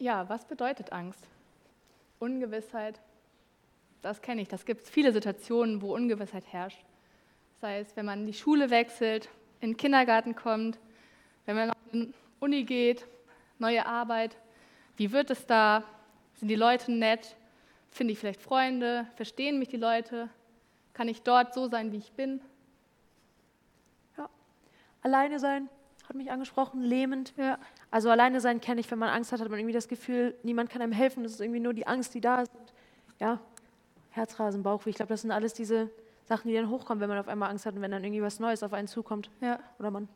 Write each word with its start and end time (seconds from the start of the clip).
Ja, 0.00 0.26
was 0.30 0.46
bedeutet 0.46 0.92
Angst? 0.92 1.28
Ungewissheit, 2.20 2.98
das 4.00 4.22
kenne 4.22 4.40
ich. 4.40 4.48
Das 4.48 4.64
gibt 4.64 4.84
es 4.84 4.90
viele 4.90 5.12
Situationen, 5.12 5.82
wo 5.82 5.94
Ungewissheit 5.94 6.44
herrscht. 6.50 6.82
Sei 7.60 7.80
es, 7.80 7.94
wenn 7.96 8.06
man 8.06 8.20
in 8.20 8.26
die 8.26 8.32
Schule 8.32 8.70
wechselt, 8.70 9.28
in 9.60 9.72
den 9.72 9.76
Kindergarten 9.76 10.34
kommt, 10.34 10.78
wenn 11.44 11.56
man 11.56 11.72
in 11.92 12.06
die 12.06 12.14
Uni 12.40 12.64
geht, 12.64 13.06
neue 13.58 13.84
Arbeit. 13.84 14.38
Wie 14.96 15.12
wird 15.12 15.30
es 15.30 15.46
da? 15.46 15.84
Sind 16.36 16.48
die 16.48 16.56
Leute 16.56 16.90
nett? 16.92 17.36
Finde 17.90 18.14
ich 18.14 18.18
vielleicht 18.18 18.40
Freunde? 18.40 19.06
Verstehen 19.16 19.58
mich 19.58 19.68
die 19.68 19.76
Leute? 19.76 20.30
Kann 20.94 21.08
ich 21.08 21.20
dort 21.20 21.52
so 21.52 21.68
sein, 21.68 21.92
wie 21.92 21.98
ich 21.98 22.12
bin? 22.12 22.40
Ja. 24.16 24.30
Alleine 25.02 25.38
sein, 25.38 25.68
hat 26.10 26.16
mich 26.16 26.30
angesprochen, 26.30 26.82
lähmend. 26.82 27.32
Ja. 27.36 27.58
Also 27.90 28.10
alleine 28.10 28.40
sein 28.40 28.60
kenne 28.60 28.80
ich, 28.80 28.90
wenn 28.90 28.98
man 28.98 29.08
Angst 29.08 29.32
hat, 29.32 29.40
hat 29.40 29.48
man 29.48 29.58
irgendwie 29.58 29.72
das 29.72 29.88
Gefühl, 29.88 30.34
niemand 30.42 30.68
kann 30.68 30.82
einem 30.82 30.92
helfen. 30.92 31.22
Das 31.22 31.32
ist 31.32 31.40
irgendwie 31.40 31.60
nur 31.60 31.72
die 31.72 31.86
Angst, 31.86 32.14
die 32.14 32.20
da 32.20 32.42
ist. 32.42 32.50
Ja, 33.20 33.38
Herzrasen, 34.10 34.62
Bauchweh. 34.62 34.90
Ich 34.90 34.96
glaube, 34.96 35.10
das 35.10 35.22
sind 35.22 35.30
alles 35.30 35.54
diese 35.54 35.88
Sachen, 36.24 36.48
die 36.48 36.54
dann 36.54 36.68
hochkommen, 36.68 37.00
wenn 37.00 37.08
man 37.08 37.18
auf 37.18 37.28
einmal 37.28 37.48
Angst 37.48 37.64
hat 37.64 37.74
und 37.76 37.80
wenn 37.80 37.92
dann 37.92 38.02
irgendwie 38.02 38.22
was 38.22 38.40
Neues 38.40 38.62
auf 38.62 38.72
einen 38.72 38.88
zukommt. 38.88 39.30
Ja. 39.40 39.60
Oder 39.78 39.92
man 39.92 40.08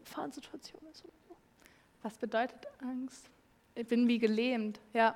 in 0.00 0.06
Fahrensituation 0.06 0.80
ist. 0.90 1.04
Was 2.02 2.16
bedeutet 2.16 2.66
Angst? 2.80 3.28
Ich 3.74 3.86
bin 3.86 4.08
wie 4.08 4.18
gelähmt, 4.18 4.80
ja. 4.94 5.14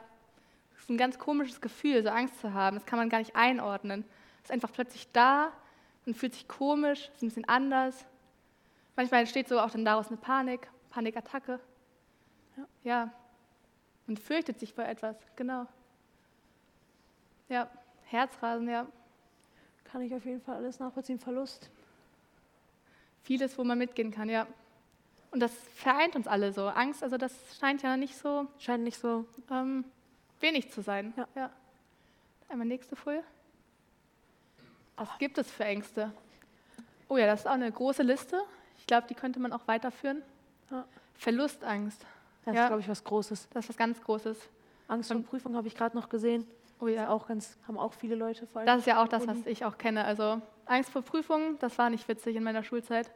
Das 0.75 0.83
ist 0.83 0.91
ein 0.91 0.99
ganz 0.99 1.19
komisches 1.19 1.61
Gefühl, 1.61 2.03
so 2.03 2.11
Angst 2.11 2.39
zu 2.41 2.53
haben. 2.53 2.77
Das 2.77 2.85
kann 2.85 2.99
man 2.99 3.09
gar 3.09 3.19
nicht 3.19 3.35
einordnen. 3.35 4.05
Es 4.39 4.51
ist 4.51 4.53
einfach 4.53 4.73
plötzlich 4.73 5.09
da 5.13 5.53
und 6.05 6.17
fühlt 6.17 6.35
sich 6.35 6.49
komisch, 6.49 7.11
ist 7.15 7.23
ein 7.23 7.29
bisschen 7.29 7.49
anders. 7.49 8.05
Manchmal 8.97 9.21
entsteht 9.21 9.49
so 9.49 9.59
auch 9.59 9.71
dann 9.71 9.85
daraus 9.85 10.09
eine 10.09 10.17
Panik, 10.17 10.69
Panikattacke. 10.91 11.59
Ja. 12.85 13.13
Und 14.07 14.19
fürchtet 14.19 14.59
sich 14.59 14.75
vor 14.75 14.85
etwas, 14.85 15.17
genau. 15.37 15.67
Ja, 17.49 17.71
Herzrasen, 18.05 18.69
ja. 18.69 18.87
Kann 19.85 20.03
ich 20.03 20.15
auf 20.15 20.25
jeden 20.25 20.41
Fall 20.41 20.57
alles 20.57 20.79
nachvollziehen. 20.79 21.19
Verlust. 21.19 21.71
Vieles, 23.23 23.57
wo 23.59 23.65
man 23.65 23.79
mitgehen 23.79 24.11
kann, 24.11 24.29
ja. 24.29 24.47
Und 25.31 25.41
das 25.41 25.53
vereint 25.75 26.17
uns 26.17 26.27
alle 26.27 26.53
so. 26.53 26.69
Angst, 26.69 27.03
also 27.03 27.17
das 27.17 27.33
scheint 27.59 27.83
ja 27.83 27.97
nicht 27.97 28.17
so. 28.17 28.47
Scheint 28.59 28.85
nicht 28.85 28.99
so. 28.99 29.27
Ähm, 29.51 29.85
wenig 30.41 30.71
zu 30.71 30.83
sein. 30.83 31.15
Ja. 31.17 31.29
ja. 31.35 31.51
Einmal 32.49 32.67
nächste 32.67 32.97
Folie. 32.97 33.25
Was 34.97 35.09
gibt 35.19 35.39
es 35.39 35.51
für 35.51 35.65
Ängste? 35.65 36.13
Oh 37.09 37.17
ja, 37.17 37.27
das 37.27 37.41
ist 37.41 37.47
auch 37.47 37.53
eine 37.53 37.71
große 37.71 38.03
Liste. 38.03 38.43
Ich 38.79 38.87
glaube, 38.87 39.07
die 39.09 39.15
könnte 39.15 39.41
man 39.41 39.53
auch 39.53 39.67
weiterführen. 39.67 40.23
Ja. 40.71 40.85
Verlustangst. 41.15 42.05
Das 42.45 42.55
ja. 42.55 42.63
ist, 42.63 42.69
glaube 42.69 42.83
ich, 42.83 42.89
was 42.89 43.05
Großes. 43.05 43.49
Das 43.51 43.65
ist 43.65 43.69
was 43.71 43.77
ganz 43.77 44.03
Großes. 44.03 44.39
Angst 44.89 45.13
vor 45.13 45.23
Prüfung 45.23 45.57
habe 45.57 45.69
ich 45.69 45.75
gerade 45.75 45.97
noch 45.97 46.09
gesehen. 46.09 46.47
Oh 46.81 46.89
ja. 46.89 47.09
auch 47.09 47.29
ganz, 47.29 47.57
haben 47.69 47.79
auch 47.79 47.93
viele 47.93 48.17
Leute 48.17 48.47
vor. 48.47 48.65
Das 48.65 48.81
ist 48.81 48.87
ja 48.87 49.03
auch 49.03 49.07
das, 49.07 49.27
was 49.27 49.47
ich 49.47 49.65
auch 49.65 49.79
kenne. 49.79 50.05
Also 50.05 50.43
Angst 50.67 50.91
vor 50.91 51.03
Prüfungen, 51.03 51.57
das 51.61 51.79
war 51.79 51.91
nicht 51.91 52.09
witzig 52.09 52.35
in 52.35 52.43
meiner 52.43 52.65
Schulzeit. 52.65 53.09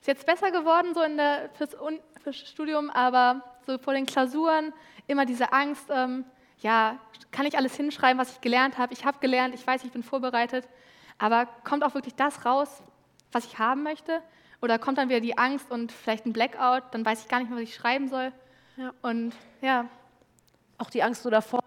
Ist 0.00 0.06
jetzt 0.06 0.24
besser 0.24 0.52
geworden 0.52 0.94
so 0.94 1.02
in 1.02 1.16
der, 1.16 1.50
fürs, 1.54 1.76
fürs 2.22 2.36
Studium, 2.36 2.90
aber 2.90 3.42
so 3.66 3.78
vor 3.78 3.94
den 3.94 4.06
Klausuren 4.06 4.72
immer 5.08 5.26
diese 5.26 5.52
Angst, 5.52 5.86
ähm, 5.90 6.24
ja, 6.58 6.98
kann 7.32 7.46
ich 7.46 7.56
alles 7.56 7.74
hinschreiben, 7.74 8.20
was 8.20 8.32
ich 8.32 8.40
gelernt 8.40 8.78
habe? 8.78 8.92
Ich 8.92 9.04
habe 9.04 9.18
gelernt, 9.18 9.54
ich 9.54 9.66
weiß, 9.66 9.84
ich 9.84 9.90
bin 9.90 10.02
vorbereitet, 10.02 10.68
aber 11.18 11.46
kommt 11.64 11.82
auch 11.82 11.94
wirklich 11.94 12.14
das 12.14 12.44
raus, 12.44 12.82
was 13.32 13.44
ich 13.44 13.58
haben 13.58 13.82
möchte? 13.82 14.22
Oder 14.62 14.78
kommt 14.78 14.96
dann 14.96 15.08
wieder 15.08 15.20
die 15.20 15.36
Angst 15.36 15.70
und 15.72 15.90
vielleicht 15.90 16.24
ein 16.24 16.32
Blackout, 16.32 16.84
dann 16.92 17.04
weiß 17.04 17.22
ich 17.22 17.28
gar 17.28 17.40
nicht 17.40 17.50
mehr, 17.50 17.58
was 17.58 17.64
ich 17.64 17.74
schreiben 17.74 18.08
soll. 18.08 18.32
Ja. 18.76 18.94
Und 19.02 19.34
ja. 19.60 19.88
Auch 20.78 20.88
die 20.88 21.02
Angst 21.02 21.24
so 21.24 21.30
davor, 21.30 21.60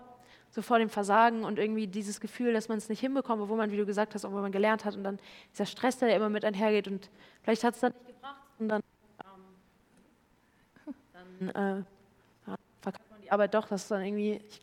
so 0.49 0.61
vor 0.61 0.79
dem 0.79 0.89
Versagen 0.89 1.43
und 1.43 1.59
irgendwie 1.59 1.87
dieses 1.87 2.21
Gefühl, 2.21 2.53
dass 2.53 2.69
man 2.69 2.77
es 2.77 2.87
nicht 2.87 3.01
hinbekommt, 3.01 3.41
obwohl 3.41 3.57
man, 3.57 3.71
wie 3.71 3.77
du 3.77 3.85
gesagt 3.85 4.15
hast, 4.15 4.23
obwohl 4.23 4.41
man 4.41 4.53
gelernt 4.53 4.85
hat 4.85 4.95
und 4.95 5.03
dann 5.03 5.19
dieser 5.51 5.65
Stress, 5.65 5.97
der 5.97 6.15
immer 6.15 6.29
mit 6.29 6.45
einhergeht 6.45 6.87
und 6.87 7.09
vielleicht 7.43 7.65
hat 7.65 7.75
es 7.75 7.81
dann 7.81 7.91
nicht 7.93 8.07
gebracht 8.07 8.41
und 8.59 8.69
dann, 8.69 8.81
ähm, 10.85 10.95
dann 11.13 11.49
äh, 11.49 11.83
ja, 12.47 12.55
verkauft 12.81 13.11
man 13.11 13.21
die 13.21 13.31
Arbeit 13.31 13.53
doch, 13.53 13.67
das 13.67 13.83
ist 13.83 13.91
dann 13.91 14.03
irgendwie, 14.03 14.41
ich, 14.47 14.61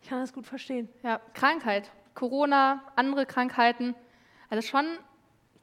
ich 0.00 0.08
kann 0.08 0.20
das 0.20 0.32
gut 0.32 0.46
verstehen. 0.46 0.88
Ja, 1.02 1.20
Krankheit, 1.34 1.90
Corona, 2.14 2.82
andere 2.94 3.26
Krankheiten, 3.26 3.94
also 4.50 4.66
schon 4.66 4.86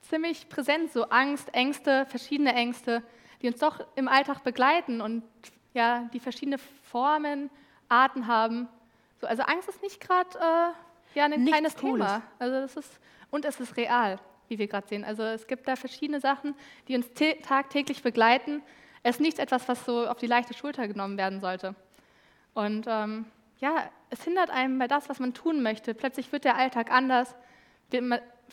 ziemlich 0.01 0.49
präsent, 0.49 0.91
so 0.91 1.05
Angst, 1.05 1.53
Ängste, 1.53 2.05
verschiedene 2.07 2.53
Ängste, 2.53 3.03
die 3.41 3.47
uns 3.47 3.59
doch 3.59 3.85
im 3.95 4.07
Alltag 4.07 4.43
begleiten 4.43 5.01
und 5.01 5.23
ja, 5.73 6.09
die 6.13 6.19
verschiedene 6.19 6.57
Formen, 6.57 7.49
Arten 7.87 8.27
haben. 8.27 8.67
So, 9.19 9.27
also 9.27 9.43
Angst 9.43 9.69
ist 9.69 9.81
nicht 9.81 9.99
gerade 9.99 10.29
äh, 10.39 11.17
ja, 11.17 11.25
ein 11.25 11.31
Nichts 11.31 11.51
kleines 11.51 11.75
Cooles. 11.75 12.07
Thema. 12.07 12.21
Also 12.39 12.55
das 12.61 12.75
ist, 12.77 12.99
und 13.29 13.45
es 13.45 13.59
ist 13.59 13.77
real, 13.77 14.19
wie 14.47 14.57
wir 14.57 14.67
gerade 14.67 14.87
sehen. 14.87 15.03
Also 15.03 15.23
es 15.23 15.47
gibt 15.47 15.67
da 15.67 15.75
verschiedene 15.75 16.19
Sachen, 16.19 16.55
die 16.87 16.95
uns 16.95 17.07
tagtäglich 17.43 18.01
begleiten. 18.01 18.61
Es 19.03 19.15
ist 19.15 19.21
nichts 19.21 19.39
etwas, 19.39 19.67
was 19.67 19.85
so 19.85 20.07
auf 20.07 20.17
die 20.17 20.27
leichte 20.27 20.53
Schulter 20.53 20.87
genommen 20.87 21.17
werden 21.17 21.41
sollte. 21.41 21.75
Und 22.53 22.85
ähm, 22.87 23.25
ja, 23.59 23.89
es 24.09 24.23
hindert 24.23 24.49
einem 24.49 24.77
bei 24.79 24.87
das, 24.87 25.09
was 25.09 25.19
man 25.19 25.33
tun 25.33 25.61
möchte. 25.61 25.93
Plötzlich 25.93 26.31
wird 26.31 26.45
der 26.45 26.57
Alltag 26.57 26.91
anders. 26.91 27.35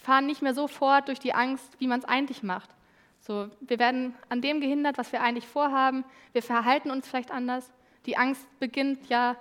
Fahren 0.00 0.26
nicht 0.26 0.42
mehr 0.42 0.54
so 0.54 0.68
fort 0.68 1.08
durch 1.08 1.18
die 1.18 1.34
Angst, 1.34 1.76
wie 1.78 1.86
man 1.86 1.98
es 2.00 2.04
eigentlich 2.04 2.42
macht. 2.42 2.70
So, 3.20 3.48
wir 3.60 3.78
werden 3.78 4.14
an 4.28 4.40
dem 4.40 4.60
gehindert, 4.60 4.96
was 4.96 5.12
wir 5.12 5.20
eigentlich 5.20 5.46
vorhaben. 5.46 6.04
Wir 6.32 6.42
verhalten 6.42 6.90
uns 6.90 7.08
vielleicht 7.08 7.30
anders. 7.30 7.70
Die 8.06 8.16
Angst 8.16 8.46
beginnt 8.58 9.08
ja 9.08 9.36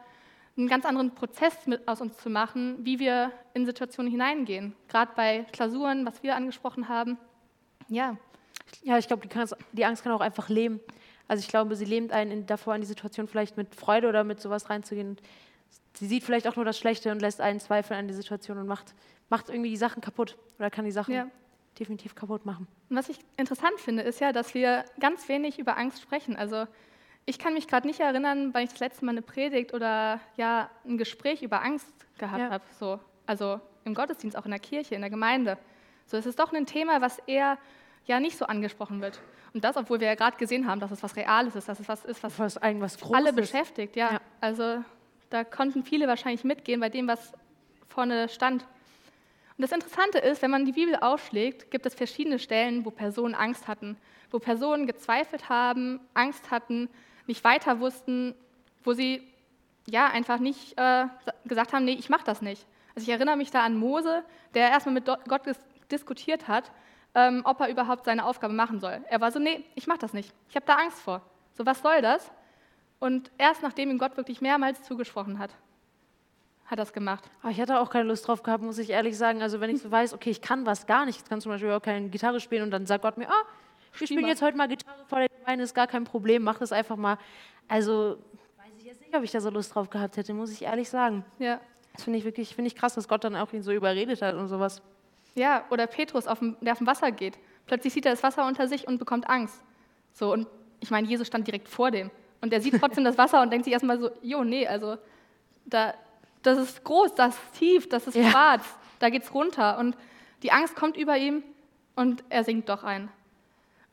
einen 0.58 0.68
ganz 0.68 0.86
anderen 0.86 1.14
Prozess 1.14 1.56
aus 1.86 2.02
uns 2.02 2.18
zu 2.18 2.30
machen, 2.30 2.78
wie 2.84 3.00
wir 3.00 3.32
in 3.54 3.66
Situationen 3.66 4.12
hineingehen. 4.12 4.76
Gerade 4.90 5.12
bei 5.16 5.46
Klausuren, 5.52 6.06
was 6.06 6.24
wir 6.24 6.36
angesprochen 6.36 6.90
haben. 6.90 7.18
Ja. 7.88 8.18
Ja, 8.84 8.98
ich 8.98 9.08
glaube, 9.08 9.28
die, 9.72 9.86
Angst 9.86 10.04
kann 10.04 10.12
auch 10.12 10.20
einfach 10.20 10.50
leben. 10.50 10.80
Also 11.28 11.42
ich 11.42 11.48
glaube, 11.48 11.76
sie 11.76 11.86
lähmt 11.86 12.12
einen 12.12 12.32
in, 12.32 12.46
davor, 12.46 12.76
in 12.76 12.82
die 12.82 12.88
Situation 12.88 13.28
vielleicht 13.28 13.56
mit 13.56 13.76
Freude 13.76 14.10
oder 14.10 14.24
mit 14.24 14.42
sowas 14.42 14.70
reinzugehen. 14.70 15.18
Sie 15.94 16.08
sieht 16.08 16.24
vielleicht 16.24 16.48
auch 16.48 16.56
nur 16.56 16.66
das 16.66 16.78
Schlechte 16.78 17.12
und 17.12 17.22
lässt 17.22 17.42
einen 17.42 17.60
zweifeln 17.60 18.00
an 18.00 18.08
die 18.08 18.14
Situation 18.14 18.58
und 18.58 18.68
macht 18.68 18.94
macht 19.30 19.50
irgendwie 19.50 19.70
die 19.70 19.78
Sachen 19.78 20.02
kaputt 20.02 20.38
oder 20.60 20.70
kann 20.70 20.86
die 20.86 20.92
Sachen 20.92 21.14
ja. 21.14 21.28
definitiv 21.80 22.16
kaputt 22.16 22.46
machen. 22.46 22.68
Und 22.90 22.96
was 22.96 23.10
ich 23.10 23.20
interessant 23.36 23.80
finde, 23.80 24.04
ist 24.04 24.20
ja, 24.20 24.32
dass 24.32 24.54
wir 24.54 24.86
ganz 25.00 25.28
wenig 25.28 25.60
über 25.60 25.78
Angst 25.78 26.02
sprechen. 26.02 26.36
Also 26.36 26.66
ich 27.26 27.40
kann 27.40 27.54
mich 27.54 27.68
gerade 27.68 27.88
nicht 27.88 28.00
erinnern, 28.00 28.54
weil 28.54 28.64
ich 28.64 28.72
das 28.72 28.80
letzte 28.80 29.06
Mal 29.06 29.12
eine 29.12 29.22
Predigt 29.22 29.74
oder 29.74 30.20
ja 30.38 30.70
ein 30.86 30.98
Gespräch 30.98 31.44
über 31.44 31.62
Angst 31.62 31.88
gehabt 32.18 32.40
ja. 32.40 32.50
habe. 32.50 32.64
So. 32.80 33.00
Also 33.26 33.60
im 33.84 33.94
Gottesdienst, 33.94 34.38
auch 34.38 34.46
in 34.46 34.52
der 34.52 34.60
Kirche, 34.60 34.96
in 34.96 35.02
der 35.02 35.10
Gemeinde. 35.10 35.58
So, 36.06 36.16
es 36.18 36.26
ist 36.26 36.40
doch 36.40 36.54
ein 36.54 36.66
Thema, 36.66 37.02
was 37.02 37.20
eher 37.28 37.58
ja 38.06 38.20
nicht 38.20 38.38
so 38.38 38.46
angesprochen 38.46 39.02
wird. 39.02 39.20
Und 39.54 39.64
das, 39.64 39.76
obwohl 39.76 40.00
wir 40.00 40.08
ja 40.08 40.16
gerade 40.16 40.38
gesehen 40.38 40.68
haben, 40.68 40.80
dass 40.80 40.92
es 40.92 41.04
was 41.04 41.16
Reales 41.16 41.56
ist, 41.56 41.68
dass 41.68 41.80
es 41.80 41.88
was 41.88 42.06
ist, 42.06 42.24
was, 42.24 42.40
was 42.40 42.56
irgendwas 42.58 42.98
alle 43.12 43.34
beschäftigt. 43.34 43.96
Ja. 43.98 44.14
ja. 44.14 44.22
Also 44.40 44.84
da 45.30 45.44
konnten 45.44 45.84
viele 45.84 46.08
wahrscheinlich 46.08 46.44
mitgehen 46.44 46.80
bei 46.80 46.90
dem, 46.90 47.08
was 47.08 47.34
vorne 47.88 48.30
stand. 48.30 48.64
Und 49.58 49.64
das 49.64 49.72
Interessante 49.72 50.20
ist, 50.20 50.42
wenn 50.42 50.52
man 50.52 50.66
die 50.66 50.74
Bibel 50.74 50.96
aufschlägt, 50.96 51.72
gibt 51.72 51.86
es 51.86 51.96
verschiedene 51.96 52.38
Stellen, 52.38 52.86
wo 52.86 52.92
Personen 52.92 53.34
Angst 53.34 53.68
hatten, 53.68 53.98
wo 54.30 54.40
Personen 54.40 54.86
gezweifelt 54.86 55.50
haben, 55.50 56.00
Angst 56.14 56.52
hatten, 56.52 56.90
nicht 57.26 57.44
weiter 57.44 57.80
wussten, 57.80 58.36
wo 58.84 58.94
sie 58.94 59.22
ja 59.90 60.08
einfach 60.08 60.40
nicht 60.40 60.78
äh, 60.78 61.06
gesagt 61.46 61.74
haben, 61.74 61.86
nee, 61.86 61.94
ich 61.94 62.10
mache 62.10 62.26
das 62.26 62.42
nicht. 62.42 62.66
Also 62.96 63.08
ich 63.08 63.14
erinnere 63.14 63.38
mich 63.38 63.52
da 63.52 63.64
an 63.64 63.78
Mose, 63.78 64.24
der 64.54 64.70
erstmal 64.70 64.94
mit 64.94 65.06
Gott 65.06 65.42
diskutiert 65.92 66.48
hat, 66.48 66.72
ähm, 67.16 67.42
ob 67.46 67.60
er 67.60 67.70
überhaupt 67.70 68.06
seine 68.06 68.26
Aufgabe 68.26 68.54
machen 68.54 68.80
soll. 68.80 69.02
Er 69.10 69.22
war 69.22 69.32
so, 69.32 69.40
nee, 69.40 69.64
ich 69.76 69.88
mache 69.88 70.00
das 70.00 70.14
nicht. 70.14 70.34
Ich 70.50 70.56
habe 70.56 70.66
da 70.66 70.76
Angst 70.76 71.00
vor. 71.00 71.22
So, 71.54 71.66
was 71.66 71.82
soll 71.82 72.02
das? 72.02 72.32
Und 73.00 73.32
erst 73.38 73.62
nachdem 73.62 73.92
ihm 73.92 73.98
Gott 73.98 74.18
wirklich 74.18 74.42
mehrmals 74.42 74.84
zugesprochen 74.84 75.40
hat, 75.40 75.52
hat 76.66 76.80
das 76.80 76.92
gemacht. 76.92 77.30
Aber 77.42 77.52
ich 77.52 77.62
hatte 77.62 77.80
auch 77.80 77.90
keine 77.90 78.08
Lust 78.08 78.28
drauf 78.28 78.44
gehabt, 78.44 78.64
muss 78.64 78.78
ich 78.78 78.90
ehrlich 78.90 79.18
sagen. 79.18 79.42
Also 79.42 79.62
wenn 79.62 79.70
ich 79.70 79.82
so 79.82 79.90
weiß, 79.90 80.14
okay, 80.14 80.30
ich 80.30 80.42
kann 80.42 80.66
was 80.66 80.86
gar 80.86 81.06
nicht, 81.06 81.22
ich 81.22 81.30
kann 81.30 81.40
zum 81.40 81.52
Beispiel 81.52 81.72
auch 81.72 81.82
keine 81.82 82.10
Gitarre 82.10 82.40
spielen 82.40 82.64
und 82.64 82.72
dann 82.72 82.86
sagt 82.86 83.04
Gott 83.04 83.18
mir, 83.18 83.30
ah, 83.30 83.44
ich 83.94 84.10
spiele 84.10 84.28
jetzt 84.28 84.42
heute 84.42 84.58
mal 84.58 84.68
Gitarre 84.68 85.06
vor 85.08 85.20
der 85.20 85.30
Gemeinde, 85.30 85.64
ist 85.64 85.74
gar 85.74 85.88
kein 85.88 86.04
Problem, 86.04 86.44
mach 86.44 86.60
das 86.60 86.72
einfach 86.72 86.98
mal. 86.98 87.18
Also 87.68 88.18
weiß 88.58 88.74
ich 88.80 88.86
jetzt 88.86 89.02
nicht, 89.02 89.16
ob 89.16 89.24
ich 89.24 89.32
da 89.32 89.40
so 89.40 89.50
Lust 89.50 89.74
drauf 89.74 89.90
gehabt 89.90 90.18
hätte, 90.18 90.34
muss 90.34 90.52
ich 90.52 90.64
ehrlich 90.64 90.90
sagen. 90.90 91.24
Ja. 91.40 91.60
Das 91.94 92.04
finde 92.04 92.20
ich 92.20 92.26
wirklich, 92.26 92.54
finde 92.54 92.68
ich 92.68 92.76
krass, 92.76 92.96
dass 92.96 93.08
Gott 93.08 93.24
dann 93.24 93.36
auch 93.36 93.54
ihn 93.54 93.64
so 93.64 93.72
überredet 93.72 94.22
hat 94.22 94.36
und 94.36 94.48
sowas. 94.50 94.82
Ja, 95.36 95.66
oder 95.70 95.88
Petrus, 95.88 96.28
auf 96.28 96.40
dem, 96.40 96.58
der 96.62 96.74
auf 96.74 96.78
dem 96.80 96.88
Wasser 96.88 97.12
geht. 97.12 97.38
Plötzlich 97.66 97.94
sieht 97.94 98.06
er 98.06 98.12
das 98.12 98.24
Wasser 98.24 98.46
unter 98.46 98.68
sich 98.68 98.88
und 98.88 98.98
bekommt 98.98 99.30
Angst. 99.30 99.64
So, 100.14 100.34
und 100.34 100.48
ich 100.80 100.92
meine, 100.92 101.08
Jesus 101.08 101.28
stand 101.28 101.48
direkt 101.48 101.68
vor 101.68 101.92
dem. 101.92 102.12
Und 102.42 102.54
er 102.54 102.62
sieht 102.62 102.80
trotzdem 102.80 103.04
das 103.04 103.18
Wasser 103.18 103.42
und 103.42 103.52
denkt 103.52 103.66
sich 103.66 103.74
erstmal 103.74 104.00
so, 104.00 104.12
jo, 104.22 104.44
nee, 104.44 104.68
also 104.68 104.98
da, 105.66 105.94
das 106.44 106.58
ist 106.58 106.84
groß, 106.84 107.16
das 107.16 107.36
ist 107.36 107.54
tief, 107.54 107.90
das 107.90 108.08
ist 108.08 108.16
ja. 108.16 108.30
schwarz, 108.30 108.64
da 109.00 109.10
geht 109.10 109.24
es 109.24 109.34
runter. 109.34 109.78
Und 109.78 109.98
die 110.44 110.52
Angst 110.52 110.76
kommt 110.76 110.98
über 110.98 111.18
ihm 111.18 111.44
und 111.96 112.24
er 112.30 112.44
sinkt 112.44 112.70
doch 112.70 112.84
ein. 112.84 113.10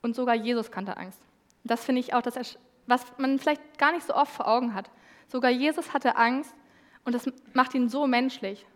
Und 0.03 0.15
sogar 0.15 0.35
Jesus 0.35 0.71
kannte 0.71 0.97
Angst. 0.97 1.21
Das 1.65 1.85
finde 1.85 2.01
ich 2.01 2.13
auch, 2.13 2.23
das, 2.23 2.59
was 2.87 3.05
man 3.17 3.39
vielleicht 3.39 3.79
gar 3.79 3.93
nicht 3.93 4.07
so 4.07 4.15
oft 4.15 4.33
vor 4.33 4.47
Augen 4.47 4.75
hat. 4.75 4.91
Sogar 5.29 5.51
Jesus 5.51 5.95
hatte 5.95 6.17
Angst 6.17 6.55
und 7.05 7.15
das 7.15 7.31
macht 7.55 7.75
ihn 7.75 7.89
so 7.89 8.07
menschlich. 8.07 8.67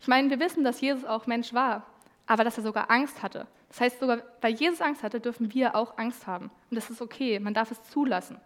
Ich 0.00 0.08
meine, 0.08 0.28
wir 0.30 0.40
wissen, 0.40 0.64
dass 0.64 0.80
Jesus 0.80 1.04
auch 1.04 1.26
Mensch 1.26 1.54
war, 1.54 1.86
aber 2.26 2.44
dass 2.44 2.58
er 2.58 2.64
sogar 2.64 2.90
Angst 2.90 3.22
hatte. 3.22 3.46
Das 3.68 3.80
heißt, 3.80 4.00
sogar 4.00 4.22
weil 4.40 4.54
Jesus 4.54 4.80
Angst 4.80 5.02
hatte, 5.02 5.20
dürfen 5.20 5.52
wir 5.54 5.74
auch 5.74 5.96
Angst 5.98 6.26
haben. 6.26 6.50
Und 6.70 6.76
das 6.76 6.90
ist 6.90 7.00
okay, 7.00 7.38
man 7.38 7.54
darf 7.54 7.70
es 7.70 7.82
zulassen. 7.84 8.40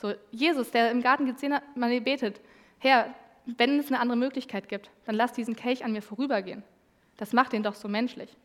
So, 0.00 0.14
Jesus, 0.30 0.70
der 0.70 0.90
im 0.90 1.02
Garten 1.02 1.26
gesehen 1.26 1.54
hat, 1.54 1.62
man 1.76 2.02
betet, 2.02 2.40
Herr, 2.78 3.14
wenn 3.44 3.78
es 3.78 3.88
eine 3.88 4.00
andere 4.00 4.18
Möglichkeit 4.18 4.68
gibt, 4.68 4.90
dann 5.06 5.14
lass 5.14 5.32
diesen 5.32 5.56
Kelch 5.56 5.84
an 5.84 5.92
mir 5.92 6.02
vorübergehen. 6.02 6.62
Das 7.16 7.32
macht 7.32 7.52
ihn 7.52 7.62
doch 7.62 7.74
so 7.74 7.88
menschlich. 7.88 8.36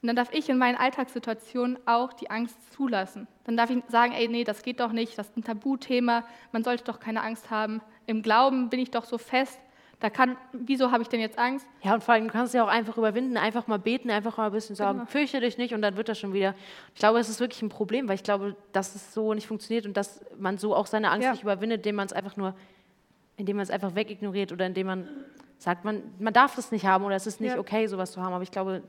Und 0.00 0.06
dann 0.06 0.16
darf 0.16 0.32
ich 0.32 0.48
in 0.48 0.58
meinen 0.58 0.76
Alltagssituationen 0.76 1.78
auch 1.86 2.12
die 2.12 2.30
Angst 2.30 2.56
zulassen. 2.72 3.26
Dann 3.44 3.56
darf 3.56 3.68
ich 3.70 3.82
sagen, 3.88 4.12
ey, 4.12 4.28
nee, 4.28 4.44
das 4.44 4.62
geht 4.62 4.80
doch 4.80 4.92
nicht, 4.92 5.18
das 5.18 5.28
ist 5.28 5.36
ein 5.36 5.44
Tabuthema, 5.44 6.24
man 6.52 6.62
sollte 6.62 6.84
doch 6.84 7.00
keine 7.00 7.22
Angst 7.22 7.50
haben. 7.50 7.80
Im 8.06 8.22
Glauben 8.22 8.70
bin 8.70 8.78
ich 8.78 8.92
doch 8.92 9.04
so 9.04 9.18
fest, 9.18 9.58
da 10.00 10.10
kann, 10.10 10.36
wieso 10.52 10.92
habe 10.92 11.02
ich 11.02 11.08
denn 11.08 11.18
jetzt 11.18 11.38
Angst? 11.38 11.66
Ja, 11.82 11.94
und 11.94 12.04
vor 12.04 12.14
allem, 12.14 12.26
du 12.26 12.32
kannst 12.32 12.48
es 12.48 12.52
ja 12.54 12.62
auch 12.62 12.68
einfach 12.68 12.96
überwinden, 12.96 13.36
einfach 13.36 13.66
mal 13.66 13.80
beten, 13.80 14.10
einfach 14.10 14.36
mal 14.36 14.46
ein 14.46 14.52
bisschen 14.52 14.76
sagen, 14.76 14.98
genau. 14.98 15.10
fürchte 15.10 15.40
dich 15.40 15.58
nicht 15.58 15.74
und 15.74 15.82
dann 15.82 15.96
wird 15.96 16.08
das 16.08 16.18
schon 16.20 16.32
wieder. 16.32 16.54
Ich 16.94 17.00
glaube, 17.00 17.18
es 17.18 17.28
ist 17.28 17.40
wirklich 17.40 17.62
ein 17.62 17.68
Problem, 17.68 18.06
weil 18.06 18.14
ich 18.14 18.22
glaube, 18.22 18.54
dass 18.72 18.94
es 18.94 19.12
so 19.12 19.34
nicht 19.34 19.48
funktioniert 19.48 19.86
und 19.86 19.96
dass 19.96 20.24
man 20.38 20.56
so 20.56 20.76
auch 20.76 20.86
seine 20.86 21.10
Angst 21.10 21.24
ja. 21.24 21.32
nicht 21.32 21.42
überwindet, 21.42 21.78
indem 21.78 21.96
man 21.96 22.06
es 22.06 22.12
einfach 22.12 22.36
nur, 22.36 22.54
indem 23.36 23.56
man 23.56 23.64
es 23.64 23.70
einfach 23.70 23.96
wegignoriert 23.96 24.52
oder 24.52 24.66
indem 24.66 24.86
man 24.86 25.08
sagt, 25.58 25.84
man, 25.84 26.02
man 26.20 26.32
darf 26.32 26.54
das 26.54 26.70
nicht 26.70 26.86
haben 26.86 27.04
oder 27.04 27.16
es 27.16 27.26
ist 27.26 27.40
nicht 27.40 27.54
ja. 27.54 27.58
okay, 27.58 27.86
sowas 27.88 28.12
zu 28.12 28.22
haben. 28.22 28.32
Aber 28.32 28.44
ich 28.44 28.52
glaube, 28.52 28.82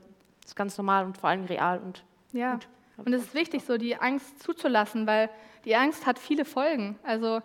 es 0.44 0.50
ist 0.50 0.56
ganz 0.56 0.78
normal 0.78 1.04
und 1.04 1.18
vor 1.18 1.28
allem 1.28 1.44
real 1.44 1.80
und 1.80 2.04
ja. 2.32 2.54
Gut. 2.54 2.68
Und 3.04 3.12
es 3.14 3.22
ist 3.22 3.34
wichtig, 3.34 3.64
so 3.64 3.78
die 3.78 3.96
Angst 3.96 4.42
zuzulassen, 4.42 5.06
weil 5.06 5.30
die 5.64 5.74
Angst 5.74 6.06
hat 6.06 6.18
viele 6.18 6.44
Folgen. 6.44 6.98
Also 7.02 7.40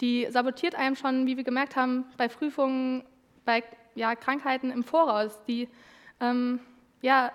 die 0.00 0.26
sabotiert 0.30 0.74
einem 0.74 0.96
schon, 0.96 1.26
wie 1.26 1.36
wir 1.36 1.44
gemerkt 1.44 1.76
haben, 1.76 2.04
bei 2.16 2.28
Prüfungen, 2.28 3.04
bei 3.44 3.62
ja, 3.94 4.14
Krankheiten 4.14 4.70
im 4.70 4.82
Voraus. 4.82 5.42
Die 5.44 5.68
ähm, 6.20 6.60
ja, 7.02 7.32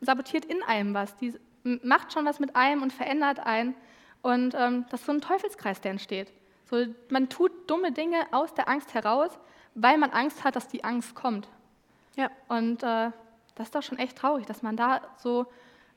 sabotiert 0.00 0.44
in 0.44 0.62
einem 0.62 0.94
was. 0.94 1.16
Die 1.16 1.34
macht 1.62 2.12
schon 2.12 2.24
was 2.24 2.40
mit 2.40 2.56
einem 2.56 2.82
und 2.82 2.92
verändert 2.92 3.40
einen. 3.40 3.74
Und 4.22 4.54
ähm, 4.54 4.86
das 4.90 5.00
ist 5.00 5.06
so 5.06 5.12
ein 5.12 5.20
Teufelskreis, 5.20 5.80
der 5.80 5.92
entsteht. 5.92 6.32
So, 6.64 6.84
man 7.08 7.28
tut 7.28 7.52
dumme 7.70 7.92
Dinge 7.92 8.26
aus 8.32 8.52
der 8.54 8.68
Angst 8.68 8.94
heraus, 8.94 9.38
weil 9.74 9.96
man 9.96 10.10
Angst 10.10 10.44
hat, 10.44 10.56
dass 10.56 10.68
die 10.68 10.84
Angst 10.84 11.14
kommt. 11.14 11.48
Ja. 12.16 12.30
Und 12.48 12.82
äh, 12.82 13.10
das 13.54 13.68
ist 13.68 13.74
doch 13.74 13.82
schon 13.82 13.98
echt 13.98 14.18
traurig, 14.18 14.46
dass 14.46 14.62
man 14.62 14.76
da 14.76 15.00
so 15.18 15.46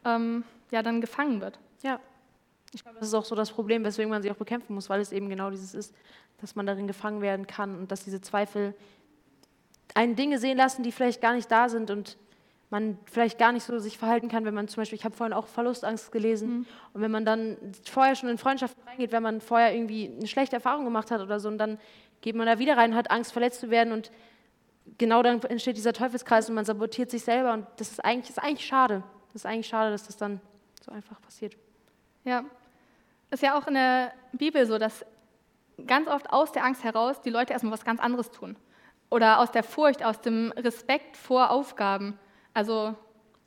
ähm, 0.06 0.44
ja, 0.72 0.84
dann 0.84 1.02
gefangen 1.02 1.42
wird. 1.42 1.60
Ja. 1.82 2.00
Ich 2.74 2.84
glaube, 2.84 3.00
das 3.00 3.10
ist 3.10 3.14
auch 3.14 3.26
so 3.26 3.36
das 3.36 3.52
Problem, 3.52 3.84
weswegen 3.84 4.10
man 4.10 4.22
sie 4.22 4.32
auch 4.32 4.36
bekämpfen 4.36 4.74
muss, 4.74 4.90
weil 4.90 5.02
es 5.02 5.12
eben 5.12 5.30
genau 5.30 5.50
dieses 5.50 5.74
ist, 5.74 5.94
dass 6.40 6.56
man 6.56 6.66
darin 6.66 6.88
gefangen 6.88 7.22
werden 7.22 7.46
kann 7.48 7.78
und 7.78 7.92
dass 7.92 8.04
diese 8.04 8.22
Zweifel 8.22 8.74
einen 9.94 10.16
Dinge 10.16 10.40
sehen 10.40 10.58
lassen, 10.58 10.84
die 10.84 10.92
vielleicht 10.92 11.22
gar 11.22 11.34
nicht 11.34 11.52
da 11.52 11.68
sind 11.68 11.92
und 11.92 12.18
man 12.70 12.98
vielleicht 13.04 13.38
gar 13.38 13.52
nicht 13.52 13.66
so 13.66 13.78
sich 13.80 13.98
verhalten 13.98 14.30
kann, 14.30 14.46
wenn 14.46 14.54
man 14.54 14.70
zum 14.70 14.80
Beispiel, 14.82 14.98
ich 14.98 15.04
habe 15.04 15.16
vorhin 15.16 15.34
auch 15.34 15.48
Verlustangst 15.48 16.12
gelesen, 16.14 16.50
mhm. 16.50 16.66
und 16.94 17.02
wenn 17.02 17.12
man 17.12 17.26
dann 17.26 17.58
vorher 17.84 18.16
schon 18.16 18.30
in 18.30 18.38
Freundschaften 18.38 18.82
reingeht, 18.88 19.12
wenn 19.12 19.22
man 19.22 19.42
vorher 19.42 19.76
irgendwie 19.76 20.10
eine 20.18 20.28
schlechte 20.28 20.56
Erfahrung 20.56 20.86
gemacht 20.86 21.12
hat 21.12 21.20
oder 21.20 21.42
so, 21.42 21.50
und 21.50 21.58
dann 21.58 21.78
geht 22.22 22.36
man 22.36 22.48
da 22.48 22.60
wieder 22.60 22.78
rein, 22.78 22.96
hat 22.96 23.12
Angst, 23.12 23.34
verletzt 23.34 23.60
zu 23.60 23.70
werden 23.70 23.92
und 23.92 24.12
genau 24.98 25.22
dann 25.22 25.42
entsteht 25.44 25.76
dieser 25.76 25.92
Teufelskreis 25.92 26.48
und 26.48 26.56
man 26.56 26.64
sabotiert 26.64 27.12
sich 27.12 27.24
selber 27.24 27.54
und 27.54 27.68
das 27.76 27.92
ist 27.92 28.06
eigentlich, 28.06 28.30
ist 28.30 28.40
eigentlich 28.40 28.66
schade. 28.66 29.04
Das 29.34 29.44
ist 29.44 29.46
eigentlich 29.46 29.68
schade, 29.68 29.92
dass 29.92 30.08
das 30.08 30.18
dann 30.18 30.40
so 30.86 30.92
einfach 30.92 31.22
passiert. 31.22 31.58
Ja, 32.24 32.46
ist 33.32 33.42
ja 33.42 33.58
auch 33.58 33.68
in 33.68 33.74
der 33.74 34.14
Bibel 34.34 34.66
so, 34.66 34.78
dass 34.78 35.06
ganz 35.88 36.08
oft 36.08 36.32
aus 36.32 36.52
der 36.52 36.64
Angst 36.64 36.84
heraus 36.84 37.22
die 37.22 37.30
Leute 37.30 37.54
erstmal 37.54 37.74
was 37.74 37.86
ganz 37.86 38.00
anderes 38.00 38.30
tun. 38.32 38.56
Oder 39.10 39.40
aus 39.40 39.52
der 39.52 39.64
Furcht, 39.64 40.04
aus 40.04 40.22
dem 40.22 40.52
Respekt 40.56 41.18
vor 41.18 41.50
Aufgaben. 41.50 42.18
Also 42.54 42.96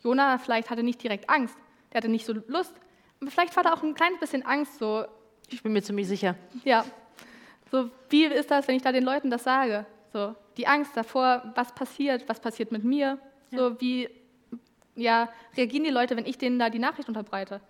Jona 0.02 0.38
vielleicht 0.38 0.70
hatte 0.70 0.82
nicht 0.82 1.02
direkt 1.02 1.30
Angst, 1.30 1.56
der 1.92 1.98
hatte 1.98 2.08
nicht 2.08 2.26
so 2.26 2.34
Lust. 2.46 2.74
Aber 3.20 3.30
vielleicht 3.30 3.56
war 3.56 3.62
da 3.62 3.72
auch 3.72 3.82
ein 3.82 3.94
kleines 3.94 4.20
bisschen 4.20 4.44
Angst. 4.44 4.78
So, 4.78 5.04
ich 5.48 5.62
bin 5.62 5.72
mir 5.72 5.82
ziemlich 5.82 6.08
sicher. 6.08 6.34
Ja. 6.64 6.84
So, 7.70 7.90
wie 8.10 8.24
ist 8.24 8.50
das, 8.50 8.68
wenn 8.68 8.76
ich 8.76 8.82
da 8.82 8.92
den 8.92 9.04
Leuten 9.04 9.30
das 9.30 9.44
sage? 9.44 9.86
So, 10.12 10.34
die 10.56 10.66
Angst 10.66 10.96
davor, 10.96 11.52
was 11.54 11.74
passiert, 11.74 12.28
was 12.28 12.40
passiert 12.40 12.72
mit 12.72 12.84
mir? 12.84 13.18
Ja. 13.50 13.58
So, 13.58 13.80
wie 13.80 14.08
ja, 14.96 15.28
reagieren 15.56 15.84
die 15.84 15.90
Leute, 15.90 16.16
wenn 16.16 16.26
ich 16.26 16.38
denen 16.38 16.58
da 16.58 16.70
die 16.70 16.78
Nachricht 16.78 17.08
unterbreite? 17.08 17.60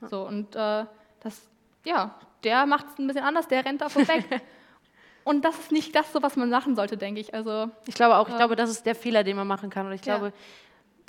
So, 0.00 0.26
und 0.26 0.56
äh, 0.56 0.84
das 1.20 1.48
ja, 1.84 2.14
der 2.44 2.66
macht 2.66 2.86
es 2.88 2.98
ein 2.98 3.06
bisschen 3.06 3.24
anders, 3.24 3.48
der 3.48 3.64
rennt 3.64 3.80
davon 3.80 4.06
weg. 4.08 4.24
Und 5.24 5.44
das 5.44 5.56
ist 5.58 5.72
nicht 5.72 5.94
das, 5.94 6.12
so 6.12 6.22
was 6.22 6.36
man 6.36 6.50
machen 6.50 6.74
sollte, 6.74 6.96
denke 6.96 7.20
ich. 7.20 7.32
Also, 7.32 7.70
ich 7.86 7.94
glaube 7.94 8.16
auch, 8.16 8.28
ich 8.28 8.36
glaube, 8.36 8.56
das 8.56 8.70
ist 8.70 8.84
der 8.86 8.96
Fehler, 8.96 9.22
den 9.22 9.36
man 9.36 9.46
machen 9.46 9.70
kann. 9.70 9.86
Und 9.86 9.92
ich 9.92 10.02
glaube, 10.02 10.26
ja. 10.26 10.32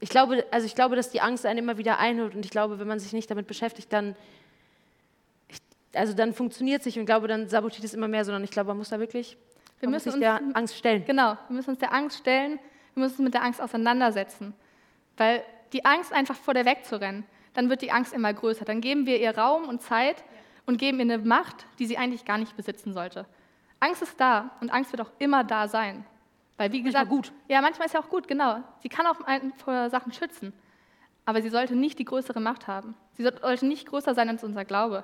ich 0.02 0.10
glaube, 0.10 0.46
also 0.52 0.68
ich 0.68 0.76
glaube, 0.76 0.96
dass 0.96 1.10
die 1.10 1.22
Angst 1.22 1.46
einen 1.46 1.60
immer 1.60 1.78
wieder 1.78 1.98
einholt. 1.98 2.36
Und 2.36 2.46
ich 2.46 2.52
glaube, 2.52 2.80
wenn 2.80 2.88
man 2.88 3.00
sich 3.00 3.14
nicht 3.14 3.30
damit 3.32 3.48
beschäftigt, 3.48 3.92
dann, 3.92 4.16
ich, 5.48 5.58
also 5.96 6.14
dann 6.14 6.34
funktioniert 6.34 6.82
es 6.82 6.86
nicht. 6.86 6.98
Und 6.98 7.04
ich 7.04 7.08
glaube, 7.08 7.28
dann 7.28 7.50
sabotiert 7.50 7.84
es 7.84 7.96
immer 7.96 8.08
mehr, 8.08 8.24
sondern 8.24 8.44
ich 8.44 8.52
glaube, 8.52 8.68
man 8.68 8.78
muss 8.78 8.90
da 8.90 9.00
wirklich 9.00 9.36
wir 9.84 9.90
müssen 9.90 10.12
sich 10.12 10.20
der 10.22 10.42
Angst 10.54 10.78
stellen. 10.78 11.04
Genau, 11.06 11.38
wir 11.48 11.56
müssen 11.56 11.72
uns 11.72 11.80
der 11.80 11.94
Angst 11.94 12.20
stellen. 12.20 12.58
Wir 12.94 13.04
müssen 13.04 13.16
uns 13.16 13.26
mit 13.26 13.34
der 13.34 13.44
Angst 13.44 13.62
auseinandersetzen. 13.62 14.54
Weil 15.18 15.44
die 15.74 15.84
Angst 15.84 16.14
einfach 16.14 16.36
vor 16.36 16.54
der 16.54 16.66
wegzurennen, 16.66 17.26
dann 17.54 17.70
wird 17.70 17.82
die 17.82 17.92
Angst 17.92 18.14
immer 18.14 18.34
größer. 18.34 18.64
Dann 18.64 18.80
geben 18.80 19.06
wir 19.06 19.20
ihr 19.20 19.38
Raum 19.38 19.68
und 19.68 19.82
Zeit 19.82 20.24
und 20.66 20.78
geben 20.78 21.00
ihr 21.00 21.04
eine 21.04 21.18
Macht, 21.18 21.66
die 21.80 21.86
sie 21.86 21.98
eigentlich 21.98 22.26
gar 22.26 22.38
nicht 22.38 22.56
besitzen 22.56 22.94
sollte. 22.94 23.26
Angst 23.80 24.02
ist 24.02 24.20
da 24.20 24.52
und 24.62 24.72
Angst 24.72 24.92
wird 24.92 25.02
auch 25.02 25.12
immer 25.20 25.44
da 25.44 25.68
sein. 25.68 26.06
Weil, 26.58 26.72
wie 26.72 26.84
gesagt, 26.84 27.10
gut. 27.10 27.32
Ja, 27.48 27.62
manchmal 27.62 27.88
ist 27.88 27.94
ja 27.94 28.00
auch 28.00 28.10
gut, 28.10 28.28
genau. 28.28 28.64
Sie 28.80 28.90
kann 28.90 29.08
auch 29.08 29.18
vor 29.58 29.90
Sachen 29.90 30.14
schützen. 30.14 30.54
Aber 31.26 31.42
sie 31.42 31.50
sollte 31.50 31.76
nicht 31.76 32.00
die 32.00 32.06
größere 32.06 32.40
Macht 32.40 32.68
haben. 32.68 32.96
Sie 33.14 33.24
sollte 33.24 33.66
nicht 33.66 33.88
größer 33.88 34.14
sein 34.14 34.30
als 34.30 34.44
unser 34.44 34.66
Glaube. 34.66 35.04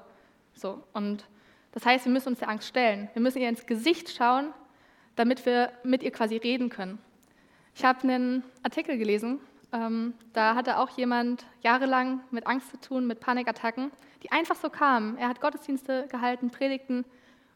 So, 0.53 0.83
und 0.93 1.25
das 1.71 1.85
heißt, 1.85 2.05
wir 2.05 2.11
müssen 2.11 2.29
uns 2.29 2.39
der 2.39 2.49
Angst 2.49 2.67
stellen. 2.67 3.09
Wir 3.13 3.21
müssen 3.21 3.41
ihr 3.41 3.49
ins 3.49 3.65
Gesicht 3.65 4.09
schauen, 4.09 4.53
damit 5.15 5.45
wir 5.45 5.71
mit 5.83 6.03
ihr 6.03 6.11
quasi 6.11 6.37
reden 6.37 6.69
können. 6.69 6.99
Ich 7.75 7.85
habe 7.85 8.03
einen 8.03 8.43
Artikel 8.63 8.97
gelesen, 8.97 9.39
ähm, 9.71 10.13
da 10.33 10.55
hatte 10.55 10.79
auch 10.79 10.89
jemand 10.89 11.45
jahrelang 11.61 12.21
mit 12.31 12.47
Angst 12.47 12.71
zu 12.71 12.79
tun, 12.79 13.07
mit 13.07 13.19
Panikattacken 13.19 13.91
die 14.23 14.31
einfach 14.31 14.55
so 14.55 14.69
kamen. 14.69 15.17
Er 15.17 15.29
hat 15.29 15.41
Gottesdienste 15.41 16.07
gehalten, 16.07 16.49
Predigten 16.49 17.05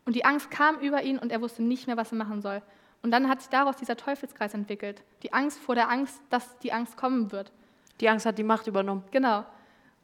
und 0.06 0.16
die 0.16 0.26
Angst 0.26 0.52
kam 0.52 0.80
über 0.80 1.04
ihn 1.04 1.20
und 1.20 1.32
er 1.32 1.42
wusste 1.42 1.64
nicht 1.64 1.88
mehr, 1.88 1.98
was 1.98 2.12
er 2.12 2.18
machen 2.18 2.42
soll. 2.42 2.62
Und 3.02 3.12
dann 3.12 3.28
hat 3.28 3.42
sich 3.42 3.50
daraus 3.50 3.76
dieser 3.76 3.98
Teufelskreis 3.98 4.54
entwickelt. 4.54 5.04
Die 5.24 5.34
Angst 5.34 5.60
vor 5.60 5.76
der 5.76 5.90
Angst, 5.90 6.22
dass 6.30 6.58
die 6.60 6.72
Angst 6.72 6.96
kommen 6.96 7.32
wird. 7.32 7.52
Die 8.00 8.08
Angst 8.08 8.26
hat 8.26 8.38
die 8.38 8.44
Macht 8.44 8.68
übernommen. 8.68 9.04
Genau. 9.12 9.46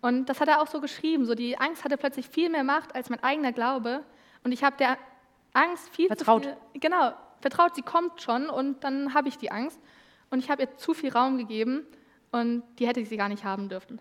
Und 0.01 0.27
das 0.27 0.41
hat 0.41 0.49
er 0.49 0.61
auch 0.61 0.67
so 0.67 0.81
geschrieben. 0.81 1.25
So 1.25 1.33
die 1.33 1.57
Angst 1.57 1.85
hatte 1.85 1.97
plötzlich 1.97 2.27
viel 2.27 2.49
mehr 2.49 2.63
Macht 2.63 2.93
als 2.95 3.09
mein 3.09 3.23
eigener 3.23 3.53
Glaube. 3.53 4.03
Und 4.43 4.51
ich 4.51 4.63
habe 4.63 4.75
der 4.77 4.97
Angst 5.53 5.89
viel 5.89 6.07
vertraut. 6.07 6.43
zu 6.43 6.49
viel. 6.49 6.81
Genau, 6.81 7.13
vertraut, 7.41 7.75
sie 7.75 7.81
kommt 7.81 8.21
schon 8.21 8.49
und 8.49 8.83
dann 8.83 9.13
habe 9.13 9.29
ich 9.29 9.37
die 9.37 9.51
Angst. 9.51 9.79
Und 10.29 10.39
ich 10.39 10.49
habe 10.49 10.63
ihr 10.63 10.77
zu 10.77 10.93
viel 10.93 11.11
Raum 11.11 11.37
gegeben 11.37 11.87
und 12.31 12.63
die 12.77 12.87
hätte 12.87 13.03
sie 13.05 13.17
gar 13.17 13.29
nicht 13.29 13.43
haben 13.43 13.69
dürfen. 13.69 13.99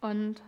Und 0.00 0.42